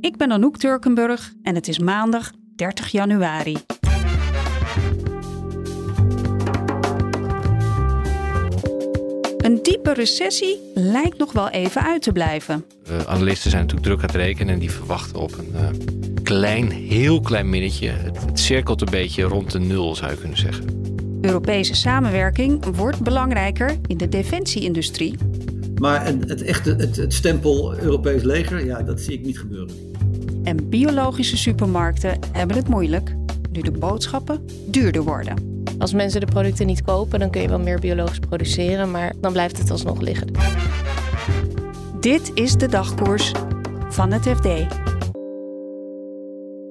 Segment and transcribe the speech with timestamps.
[0.00, 3.56] Ik ben Anouk Turkenburg en het is maandag 30 januari.
[9.36, 12.64] Een diepe recessie lijkt nog wel even uit te blijven.
[12.90, 15.68] Uh, analisten zijn natuurlijk druk aan het rekenen en die verwachten op een uh,
[16.22, 17.88] klein, heel klein minnetje.
[17.88, 20.64] Het, het cirkelt een beetje rond de nul, zou je kunnen zeggen.
[21.20, 25.14] Europese samenwerking wordt belangrijker in de defensieindustrie.
[25.80, 29.74] Maar het, echte, het, het stempel Europees leger, ja, dat zie ik niet gebeuren.
[30.44, 33.14] En biologische supermarkten hebben het moeilijk,
[33.52, 35.64] nu de boodschappen duurder worden.
[35.78, 39.32] Als mensen de producten niet kopen, dan kun je wel meer biologisch produceren, maar dan
[39.32, 40.30] blijft het alsnog liggen.
[42.00, 43.32] Dit is de dagkoers
[43.88, 44.46] van het FD.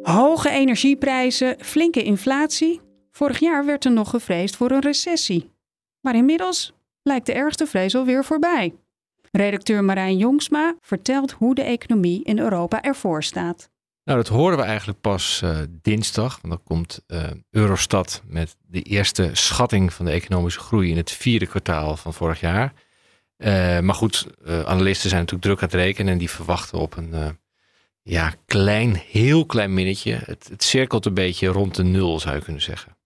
[0.02, 2.81] Hoge energieprijzen, flinke inflatie.
[3.12, 5.52] Vorig jaar werd er nog gevreesd voor een recessie.
[6.02, 8.73] Maar inmiddels lijkt de ergste vrees alweer voorbij.
[9.36, 13.69] Redacteur Marijn Jongsma vertelt hoe de economie in Europa ervoor staat.
[14.03, 16.39] Nou, dat horen we eigenlijk pas uh, dinsdag.
[16.41, 21.11] Want dan komt uh, Eurostat met de eerste schatting van de economische groei in het
[21.11, 22.73] vierde kwartaal van vorig jaar.
[23.38, 27.38] Uh, maar goed, analisten zijn natuurlijk druk aan het rekenen en die verwachten op een
[28.02, 30.13] ja, klein, heel klein minnetje.
[30.13, 32.97] Het, het cirkelt een beetje rond de nul, zou je kunnen zeggen.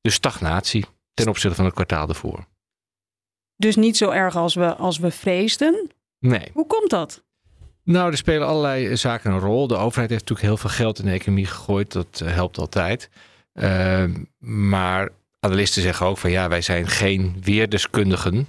[0.00, 2.46] Dus stagnatie ten opzichte van het kwartaal ervoor.
[3.62, 5.90] Dus niet zo erg als we, als we vreesden?
[6.18, 6.50] Nee.
[6.52, 7.22] Hoe komt dat?
[7.84, 9.66] Nou, er spelen allerlei zaken een rol.
[9.66, 11.92] De overheid heeft natuurlijk heel veel geld in de economie gegooid.
[11.92, 13.10] Dat uh, helpt altijd.
[13.54, 14.04] Uh,
[14.38, 15.08] maar
[15.40, 18.34] analisten zeggen ook van ja, wij zijn geen weerdeskundigen.
[18.36, 18.46] Uh,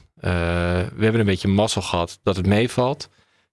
[0.96, 3.10] we hebben een beetje mazzel gehad dat het meevalt.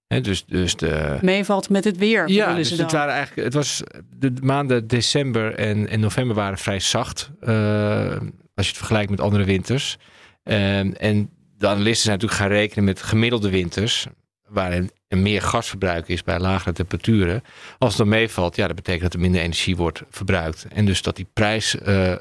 [0.07, 1.17] He, dus, dus de...
[1.21, 2.29] Meevalt met het weer.
[2.29, 3.83] Ja, dus het, waren eigenlijk, het was
[4.17, 7.31] de maanden december en, en november waren vrij zacht.
[7.41, 8.15] Uh,
[8.55, 9.97] als je het vergelijkt met andere winters.
[10.43, 11.29] En
[11.61, 14.07] de analisten zijn natuurlijk gaan rekenen met gemiddelde winters.
[14.47, 17.43] Waarin er meer gasverbruik is bij lagere temperaturen.
[17.77, 20.65] Als het dan meevalt, ja, dat betekent dat er minder energie wordt verbruikt.
[20.69, 22.15] En dus dat die prijs uh,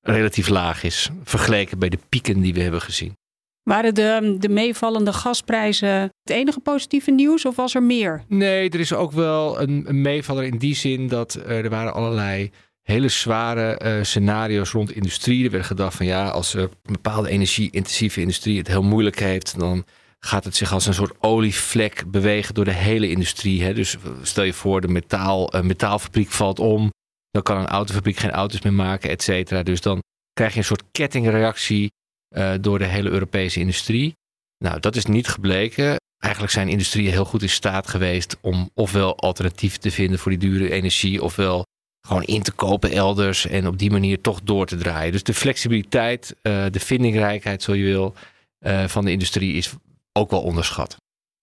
[0.00, 1.10] relatief laag is.
[1.24, 3.16] Vergeleken bij de pieken die we hebben gezien.
[3.62, 8.24] Waren de, de meevallende gasprijzen het enige positieve nieuws of was er meer?
[8.28, 11.94] Nee, er is ook wel een, een meevaller in die zin dat uh, er waren
[11.94, 12.50] allerlei
[12.82, 15.44] hele zware uh, scenario's rond industrie.
[15.44, 19.84] Er werd gedacht van ja, als een bepaalde energie-intensieve industrie het heel moeilijk heeft, dan
[20.18, 23.62] gaat het zich als een soort olievlek bewegen door de hele industrie.
[23.62, 23.74] Hè?
[23.74, 26.90] Dus stel je voor, de metaal, uh, metaalfabriek valt om.
[27.30, 29.62] Dan kan een autofabriek geen auto's meer maken, et cetera.
[29.62, 31.90] Dus dan krijg je een soort kettingreactie
[32.36, 34.12] uh, door de hele Europese industrie.
[34.58, 35.96] Nou, dat is niet gebleken.
[36.18, 40.40] Eigenlijk zijn industrieën heel goed in staat geweest om ofwel alternatieven te vinden voor die
[40.40, 41.64] dure energie, ofwel
[42.06, 45.12] gewoon in te kopen elders en op die manier toch door te draaien.
[45.12, 48.14] Dus de flexibiliteit, uh, de vindingrijkheid, zo je wil,
[48.60, 49.72] uh, van de industrie is
[50.12, 50.96] ook wel onderschat.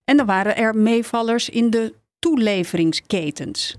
[0.03, 3.77] En dan waren er meevallers in de toeleveringsketens.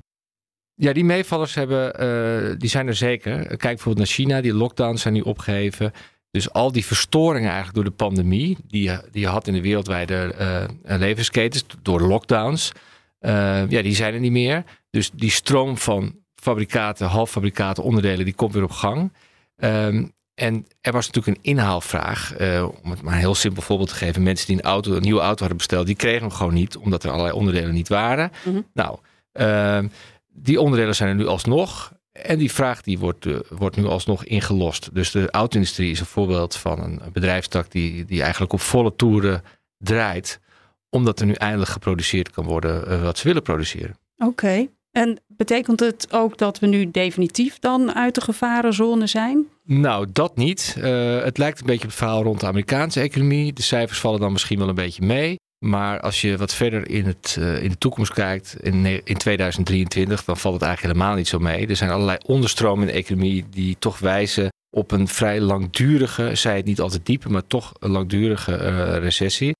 [0.74, 3.46] Ja, die meevallers hebben, uh, die zijn er zeker.
[3.46, 5.92] Kijk bijvoorbeeld naar China, die lockdowns zijn nu opgeheven.
[6.30, 9.60] Dus al die verstoringen eigenlijk door de pandemie, die je, die je had in de
[9.60, 12.72] wereldwijde uh, levensketens, door lockdowns,
[13.20, 14.64] uh, ja, die zijn er niet meer.
[14.90, 19.12] Dus die stroom van fabrikaten, halffabrikaten, onderdelen, die komt weer op gang.
[19.56, 22.40] Um, en er was natuurlijk een inhaalvraag.
[22.40, 24.22] Uh, om het maar een heel simpel voorbeeld te geven.
[24.22, 27.04] Mensen die een, auto, een nieuwe auto hadden besteld, die kregen hem gewoon niet, omdat
[27.04, 28.32] er allerlei onderdelen niet waren.
[28.44, 28.66] Mm -hmm.
[28.72, 28.98] Nou,
[29.32, 29.90] uh,
[30.28, 31.92] die onderdelen zijn er nu alsnog.
[32.12, 34.94] En die vraag die wordt, uh, wordt nu alsnog ingelost.
[34.94, 39.42] Dus de auto-industrie is een voorbeeld van een bedrijfstak die, die eigenlijk op volle toeren
[39.78, 40.40] draait.
[40.88, 43.96] Omdat er nu eindelijk geproduceerd kan worden wat ze willen produceren.
[44.16, 44.28] Oké.
[44.28, 44.70] Okay.
[44.90, 49.46] En betekent het ook dat we nu definitief dan uit de gevarenzone zijn?
[49.64, 50.76] Nou, dat niet.
[50.78, 53.52] Uh, het lijkt een beetje op het verhaal rond de Amerikaanse economie.
[53.52, 55.38] De cijfers vallen dan misschien wel een beetje mee.
[55.64, 60.24] Maar als je wat verder in, het, uh, in de toekomst kijkt, in, in 2023,
[60.24, 61.66] dan valt het eigenlijk helemaal niet zo mee.
[61.66, 66.56] Er zijn allerlei onderstromen in de economie die toch wijzen op een vrij langdurige, zij
[66.56, 69.54] het niet altijd diepe, maar toch een langdurige uh, recessie.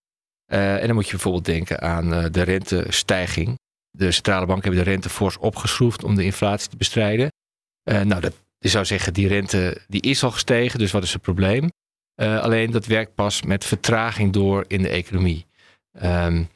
[0.46, 3.58] en dan moet je bijvoorbeeld denken aan de rentestijging.
[3.90, 7.32] De centrale banken hebben de rente fors opgeschroefd om de inflatie te bestrijden.
[7.84, 11.12] Uh, nou, dat, je zou zeggen, die rente die is al gestegen, dus wat is
[11.12, 11.70] het probleem?
[12.16, 15.46] Uh, alleen dat werkt pas met vertraging door in de economie.
[16.02, 16.48] Um,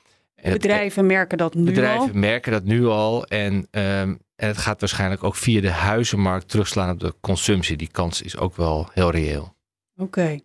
[0.42, 2.06] bedrijven merken dat nu bedrijven al.
[2.06, 3.26] Bedrijven merken dat nu al.
[3.26, 7.76] En um, En het gaat waarschijnlijk ook via de huizenmarkt terugslaan op de consumptie.
[7.76, 9.54] Die kans is ook wel heel reëel.
[9.96, 10.38] Oké.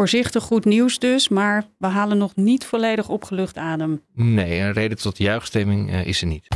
[0.00, 4.02] Voorzichtig goed nieuws dus, maar we halen nog niet volledig opgelucht adem.
[4.12, 6.48] Nee, een reden tot juichstemming uh, is er niet.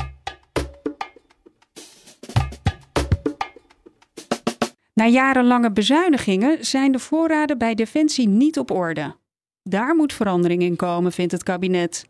[4.95, 9.17] Na jarenlange bezuinigingen zijn de voorraden bij Defensie niet op orde.
[9.63, 12.09] Daar moet verandering in komen, vindt het kabinet.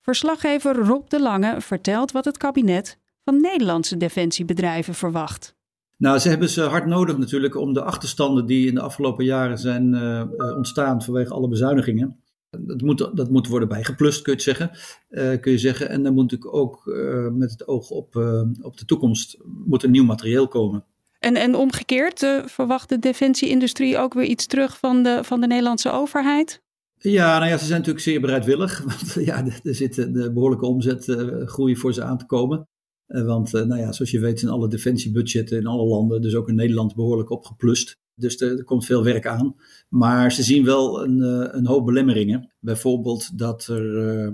[0.00, 5.55] Verslaggever Rob de Lange vertelt wat het kabinet van Nederlandse defensiebedrijven verwacht.
[5.96, 9.58] Nou, ze hebben ze hard nodig natuurlijk om de achterstanden die in de afgelopen jaren
[9.58, 12.20] zijn uh, ontstaan vanwege alle bezuinigingen.
[12.50, 14.70] Dat moet, dat moet worden bijgeplust, kun je, zeggen,
[15.10, 15.88] uh, kun je zeggen.
[15.88, 16.82] En dan moet natuurlijk ook
[17.32, 18.16] met het oog op,
[18.60, 20.84] op de toekomst moet er nieuw materieel komen.
[21.18, 25.90] En, en omgekeerd, verwacht de defensieindustrie ook weer iets terug van de, van de Nederlandse
[25.90, 26.62] overheid?
[26.98, 28.82] Ja, nou ja, ze zijn natuurlijk zeer bereidwillig.
[28.84, 32.68] Want ja, er zit een behoorlijke omzetgroei voor ze aan te komen.
[33.06, 36.34] Eh, want uh, nou ja, zoals je weet zijn alle defensiebudgetten in alle landen, dus
[36.34, 37.96] ook in Nederland, behoorlijk opgeplust.
[38.14, 39.56] Dus er, komt veel werk aan.
[39.88, 42.54] Maar ze zien wel een, uh, een hoop belemmeringen.
[42.60, 44.32] Bijvoorbeeld dat er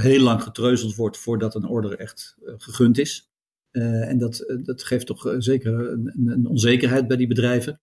[0.00, 3.30] heel lang getreuzeld wordt voordat een order echt gegund is.
[3.70, 7.80] en dat, dat geeft toch zeker een, een, onzekerheid bij die bedrijven.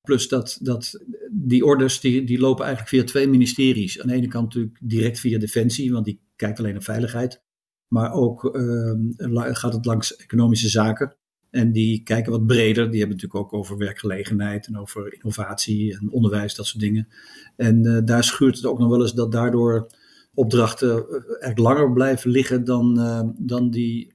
[0.00, 4.00] Plus dat, dat die orders die, die lopen eigenlijk via twee ministeries.
[4.00, 7.42] Aan de ene kant natuurlijk direct via Defensie, want die kijkt alleen naar veiligheid.
[7.90, 11.14] Maar ook uh, gaat het langs economische zaken.
[11.50, 12.90] En die kijken wat breder.
[12.90, 17.08] Die hebben natuurlijk ook over werkgelegenheid en over innovatie en onderwijs, dat soort dingen.
[17.56, 19.86] En uh, daar schuurt het ook nog wel eens dat daardoor
[20.34, 21.06] opdrachten
[21.40, 24.14] echt langer blijven liggen dan, uh, dan die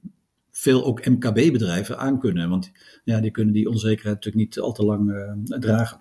[0.50, 2.48] veel ook MKB-bedrijven aankunnen.
[2.48, 2.72] Want
[3.04, 5.98] ja, die kunnen die onzekerheid natuurlijk niet al te lang dragen.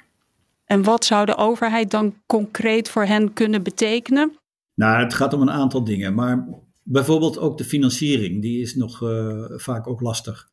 [0.66, 4.38] En wat zou de overheid dan concreet voor hen kunnen betekenen?
[4.74, 6.13] Nou, het gaat om een aantal dingen.
[6.13, 6.48] Maar
[6.88, 10.50] Bijvoorbeeld ook de financiering, die is nog uh, vaak ook lastig.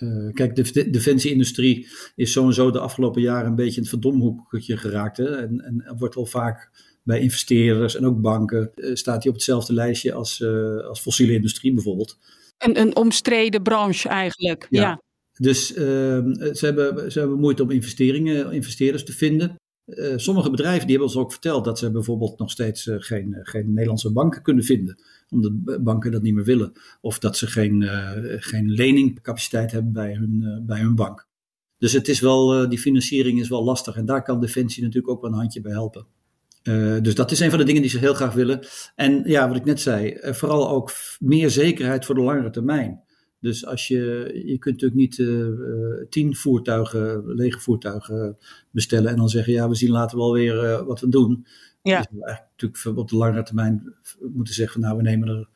[0.00, 4.76] Uh, kijk, de, de defensieindustrie is sowieso de afgelopen jaren een beetje in het verdomhoekje
[4.76, 5.16] geraakt.
[5.16, 5.36] Hè?
[5.36, 6.70] En, en wordt al vaak
[7.02, 10.44] bij investeerders en ook banken, uh, staat hij op hetzelfde lijstje als,
[10.88, 12.18] als fossiele industrie bijvoorbeeld.
[12.58, 14.80] Een, een omstreden branche eigenlijk, ja.
[14.80, 15.02] ja.
[15.32, 19.56] Dus ze, hebben, ze hebben moeite om investeringen, investeerders te vinden.
[20.16, 24.12] Sommige bedrijven die hebben ons ook verteld dat ze bijvoorbeeld nog steeds geen, geen Nederlandse
[24.12, 24.98] banken kunnen vinden
[25.30, 26.72] omdat banken dat niet meer willen.
[27.00, 31.28] Of dat ze geen, uh, geen leningcapaciteit hebben bij hun, uh, bij hun bank.
[31.78, 33.96] Dus het is wel, uh, die financiering is wel lastig.
[33.96, 36.06] En daar kan Defensie natuurlijk ook wel een handje bij helpen.
[37.02, 38.66] dus dat is een van de dingen die ze heel graag willen.
[38.94, 43.02] En ja, wat ik net zei, vooral ook meer zekerheid voor de langere termijn.
[43.40, 45.16] Dus als je, je kunt natuurlijk niet
[46.10, 48.36] tien voertuigen, lege voertuigen
[48.70, 51.46] bestellen en dan zeggen, ja, we zien later wel weer wat we doen.
[51.82, 51.96] Ja.
[51.96, 53.94] Dus we eigenlijk natuurlijk op de lange termijn
[54.34, 55.48] moeten zeggen, nou we nemen er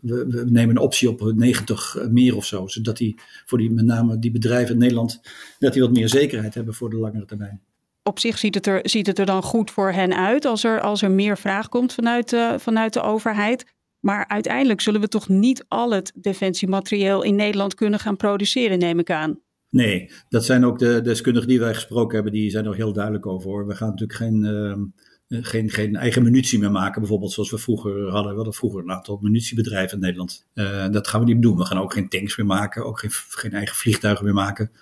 [0.00, 2.66] we, we, nemen een optie op 90 meer of zo.
[2.66, 3.14] Zodat die
[3.44, 5.20] voor die, met name die bedrijven in Nederland,
[5.58, 7.60] dat die wat meer zekerheid hebben voor de langere termijn.
[8.02, 10.80] Op zich ziet het er, ziet het er dan goed voor hen uit als er,
[10.80, 13.74] als er meer vraag komt vanuit de, vanuit de overheid.
[14.00, 18.98] Maar uiteindelijk zullen we toch niet al het defensiematerieel in Nederland kunnen gaan produceren, neem
[18.98, 19.40] ik aan.
[19.70, 23.26] Nee, dat zijn ook de deskundigen die wij gesproken hebben, die zijn er heel duidelijk
[23.26, 23.50] over.
[23.50, 23.66] Hoor.
[23.66, 24.44] We gaan natuurlijk geen.
[24.44, 24.78] Uh, eh,
[25.28, 28.30] geen, geen eigen munitie meer maken, bijvoorbeeld zoals we vroeger hadden.
[28.30, 30.46] We hadden vroeger een aantal munitiebedrijven in Nederland.
[30.54, 31.56] Uh, dat gaan we niet doen.
[31.56, 34.70] We gaan ook geen tanks meer maken, ook geen, geen eigen vliegtuigen meer maken.
[34.72, 34.78] Uh,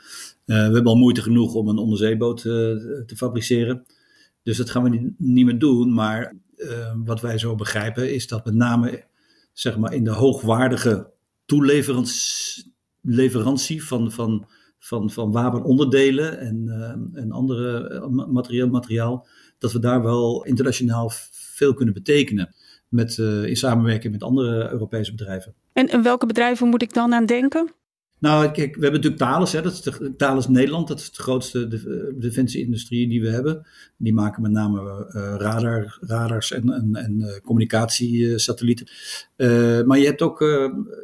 [0.46, 3.86] we hebben al moeite genoeg om een onderzeeboot te fabriceren.
[4.42, 5.94] Dus dat gaan we niet, niet meer doen.
[5.94, 6.34] Maar
[7.04, 9.04] wat wij zo begrijpen is dat met name
[9.52, 11.10] zeg maar, in de hoogwaardige
[11.44, 14.46] toeleverantie van, van,
[14.78, 16.68] van, van wapenonderdelen en,
[17.14, 19.26] en andere materieel, materiaal
[19.58, 22.54] dat we daar wel internationaal veel kunnen betekenen.
[22.88, 25.54] Met, uh, in samenwerking met andere Europese bedrijven.
[25.72, 27.72] En, en welke bedrijven moet ik dan aan denken?
[28.18, 29.52] Nou, kijk, we hebben natuurlijk Thales.
[29.52, 30.88] Hè, dat is de, Thales Nederland.
[30.88, 33.66] Dat is de grootste de, uh, defensieindustrie die we hebben.
[33.96, 38.86] Die maken met name uh, radar, radars en, en, en uh, communicatiesatellieten.
[39.86, 40.38] maar je hebt, ook,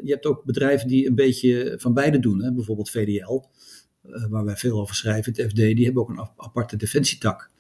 [0.03, 2.43] je hebt ook bedrijven die een beetje van beide doen.
[2.43, 2.53] Hè.
[2.53, 3.43] Bijvoorbeeld VDL,
[4.29, 5.33] waar wij veel over schrijven.
[5.33, 7.51] Het FD, die hebben ook een aparte defensietak.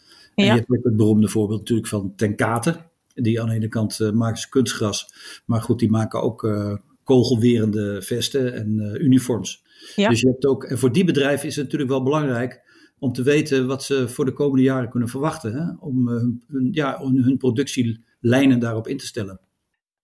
[0.40, 2.76] En je hebt ook het beroemde voorbeeld natuurlijk van Tenkate.
[3.14, 5.14] Die aan de ene kant uh, maken ze kunstgras.
[5.44, 9.64] Maar goed, die maken ook uh, kogelwerende vesten en uh, uniforms.
[9.94, 12.62] Dus je hebt ook, en voor die bedrijven is het natuurlijk wel belangrijk
[12.98, 15.52] om te weten wat ze voor de komende jaren kunnen verwachten.
[15.52, 15.86] Hè?
[15.86, 19.40] Om, hun, ja, om hun productielijnen daarop in te stellen.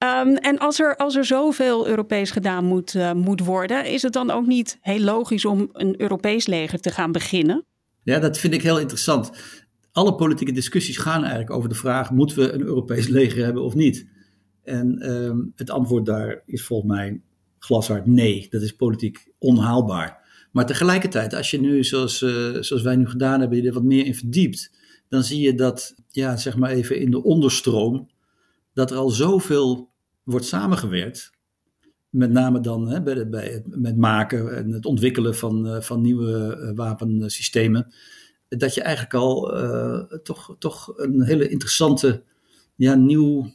[0.05, 4.13] Um, en als er, als er zoveel Europees gedaan moet, uh, moet worden, is het
[4.13, 7.65] dan ook niet heel logisch om een Europees leger te gaan beginnen?
[8.03, 9.31] Ja, dat vind ik heel interessant
[9.97, 13.75] alle politieke discussies gaan eigenlijk over de vraag: moeten we een Europees leger hebben of
[13.75, 14.09] niet?
[14.63, 17.21] En um, het antwoord daar is volgens mij
[17.59, 20.25] glashard nee, dat is politiek onhaalbaar.
[20.53, 23.83] Maar tegelijkertijd, als je nu, zoals, uh, zoals wij nu gedaan hebben, je er wat
[23.83, 24.73] meer in verdiept,
[25.09, 28.09] dan zie je dat, ja, zeg maar even in de onderstroom,
[28.73, 29.91] dat er al zoveel
[30.23, 31.31] wordt samengewerkt.
[32.09, 36.01] Met name dan hè, bij, bij het met maken en het ontwikkelen van, uh, van
[36.01, 37.93] nieuwe uh, wapensystemen.
[38.49, 39.55] Dat je eigenlijk al
[40.23, 42.23] toch, toch een hele interessante,
[42.77, 43.47] ja, nieuw,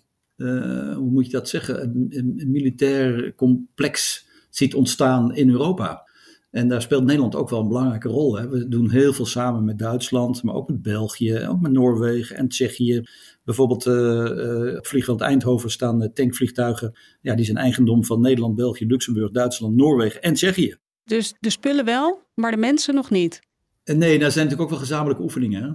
[0.95, 6.09] hoe moet je dat zeggen, een, militair complex ziet ontstaan in Europa.
[6.51, 8.37] En daar speelt Nederland ook wel een belangrijke rol.
[8.37, 8.49] Hè.
[8.49, 12.47] We doen heel veel samen met Duitsland, maar ook met België, ook met Noorwegen en
[12.47, 13.03] Tsjechië.
[13.43, 16.97] Bijvoorbeeld uh, uh, op vliegveld Eindhoven staan tankvliegtuigen.
[17.21, 20.75] Ja, die zijn eigendom van Nederland, België, Luxemburg, Duitsland, Noorwegen en Tsjechië.
[21.03, 23.39] Dus de spullen wel, maar de mensen nog niet?
[23.83, 25.63] En nee, daar zijn natuurlijk ook wel gezamenlijke oefeningen.
[25.63, 25.69] Hè?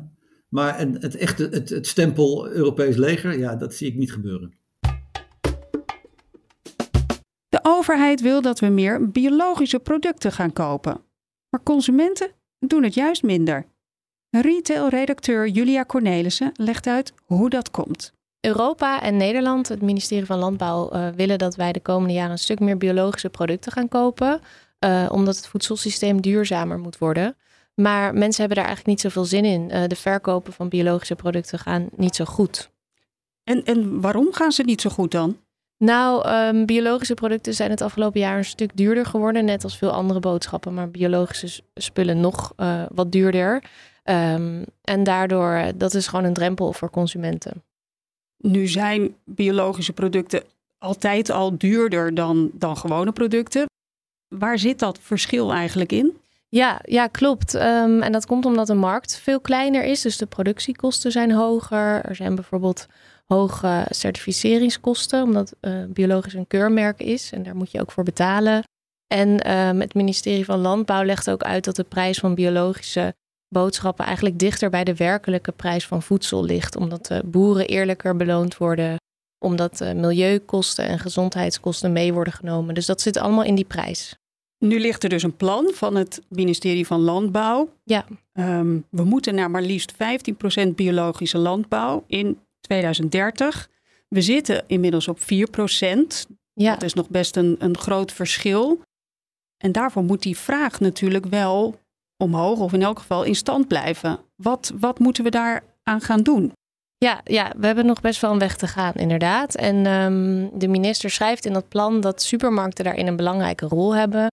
[0.49, 4.55] Maar het, het echte het, het stempel Europees leger, ja, dat zie ik niet gebeuren.
[7.49, 11.01] De overheid wil dat we meer biologische producten gaan kopen.
[11.49, 13.67] Maar consumenten doen het juist minder.
[14.31, 18.13] Retail-redacteur Julia Cornelissen legt uit hoe dat komt.
[18.41, 22.39] Europa en Nederland, het ministerie van Landbouw, uh, willen dat wij de komende jaren een
[22.39, 24.41] stuk meer biologische producten gaan kopen.
[24.85, 27.37] Uh, omdat het voedselsysteem duurzamer moet worden.
[27.81, 29.71] Maar mensen hebben daar eigenlijk niet zoveel zin in.
[29.71, 32.71] Uh, de verkopen van biologische producten gaan niet zo goed.
[33.45, 35.37] En, en waarom gaan ze niet zo goed dan?
[35.79, 39.91] Nou, um, biologische producten zijn het afgelopen jaar een stuk duurder geworden, net als veel
[39.91, 43.55] andere boodschappen, maar biologische spullen nog uh, wat duurder.
[44.05, 47.63] Um, en daardoor, dat is gewoon een drempel voor consumenten.
[48.37, 50.43] Nu zijn biologische producten
[50.79, 53.67] altijd al duurder dan, dan gewone producten.
[54.29, 56.17] Waar zit dat verschil eigenlijk in?
[56.57, 57.55] Ja, ja klopt.
[57.55, 60.01] Um, en dat komt omdat de markt veel kleiner is.
[60.01, 62.05] Dus de productiekosten zijn hoger.
[62.05, 62.87] Er zijn bijvoorbeeld
[63.27, 68.63] hoge certificeringskosten, omdat uh, biologisch een keurmerk is en daar moet je ook voor betalen.
[69.07, 73.15] En um, het ministerie van Landbouw legt ook uit dat de prijs van biologische
[73.49, 78.57] boodschappen eigenlijk dichter bij de werkelijke prijs van voedsel ligt, omdat de boeren eerlijker beloond
[78.57, 78.97] worden,
[79.45, 82.75] omdat de milieukosten en gezondheidskosten mee worden genomen.
[82.75, 84.17] Dus dat zit allemaal in die prijs.
[84.59, 87.69] Nu ligt er dus een plan van het ministerie van Landbouw.
[87.85, 88.07] Ja.
[88.33, 89.97] Um, we moeten naar maar liefst 15%
[90.75, 93.71] biologische landbouw in 2030.
[94.09, 95.49] We zitten inmiddels op 4
[96.53, 96.73] Ja.
[96.73, 98.81] Dat is nog best een, een groot verschil.
[99.57, 101.79] En daarvoor moet die vraag natuurlijk wel
[102.17, 104.19] omhoog of in elk geval in stand blijven.
[104.37, 106.53] Wat, wat moeten we daar aan gaan doen?
[106.99, 109.55] Ja, ja, we hebben nog best wel een weg te gaan, inderdaad.
[109.55, 114.27] En um, de minister schrijft in dat plan dat supermarkten daarin een belangrijke rol hebben.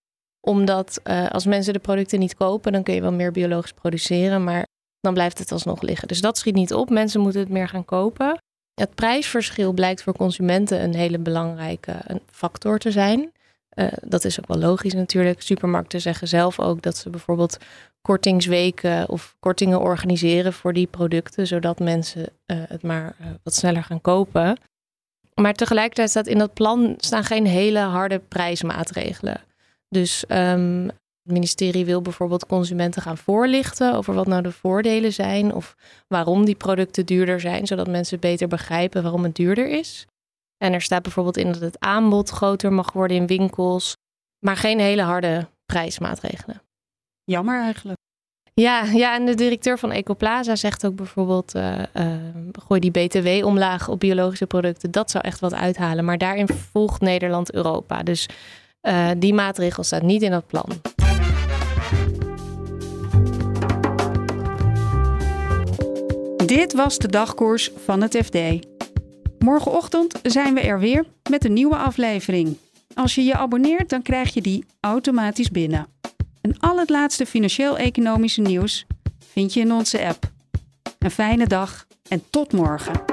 [0.46, 4.44] Omdat uh, als mensen de producten niet kopen, dan kun je wel meer biologisch produceren.
[4.44, 4.66] Maar
[5.00, 6.08] dan blijft het alsnog liggen.
[6.08, 6.90] Dus dat schiet niet op.
[6.90, 8.38] Mensen moeten het meer gaan kopen.
[8.74, 13.32] Het prijsverschil blijkt voor consumenten een hele belangrijke factor te zijn.
[13.76, 15.42] Uh, dat is ook wel logisch natuurlijk.
[15.42, 17.58] Supermarkten zeggen zelf ook dat ze bijvoorbeeld
[18.02, 24.02] kortingsweken of kortingen organiseren voor die producten, zodat mensen uh, het maar wat sneller gaan
[24.02, 24.58] kopen.
[25.34, 29.42] Maar tegelijkertijd staat in dat plan staan geen hele harde prijsmaatregelen.
[29.94, 30.86] Dus um,
[31.24, 35.76] het ministerie wil bijvoorbeeld consumenten gaan voorlichten over wat nou de voordelen zijn of
[36.08, 40.06] waarom die producten duurder zijn, zodat mensen beter begrijpen waarom het duurder is.
[40.58, 43.96] En er staat bijvoorbeeld in dat het aanbod groter mag worden in winkels,
[44.40, 46.62] maar geen hele harde prijsmaatregelen.
[47.24, 47.98] Jammer eigenlijk.
[48.54, 52.06] Ja, ja, en de directeur van Ecoplaza zegt ook bijvoorbeeld: uh, uh,
[52.68, 54.92] gooi die BTW-omlaag op biologische producten.
[54.92, 56.06] Dat zou echt wat uithalen.
[56.06, 58.04] Maar daarin volgt Nederland Europa.
[58.04, 58.30] Dus
[58.84, 60.70] uh, die maatregel staat niet in dat plan.
[66.46, 68.38] Dit was de dagkoers van het FD.
[69.40, 72.58] Morgenochtend zijn we er weer met een nieuwe aflevering.
[72.94, 75.88] Als je je abonneert, dan krijg je die automatisch binnen.
[76.42, 78.86] En al het laatste financieel-economische nieuws
[79.32, 80.32] vind je in onze app.
[81.00, 83.13] Een fijne dag en tot morgen.